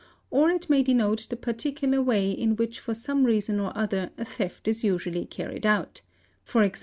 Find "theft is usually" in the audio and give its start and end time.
4.25-5.27